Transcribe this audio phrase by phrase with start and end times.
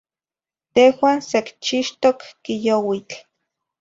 [0.73, 3.11] Tehuan secchixtoc quiyouitl